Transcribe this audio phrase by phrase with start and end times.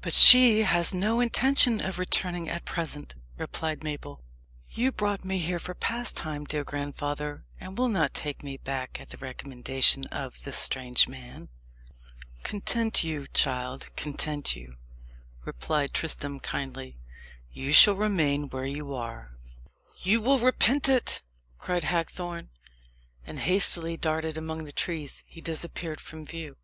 [0.00, 4.20] "But she has no intention of returning at present," replied Mabel.
[4.72, 9.10] "You brought me here for pastime, dear grandfather, and will not take me back at
[9.10, 11.48] the recommendation of this strange man?"
[12.42, 14.78] "Content you, child content you,"
[15.44, 16.98] replied Tristram kindly.
[17.52, 19.30] "You shall remain where you are."
[19.98, 21.22] "You will repent it!"
[21.60, 22.50] cried Hagthorne.
[23.24, 26.56] And hastily darting among the trees, he disappeared from view.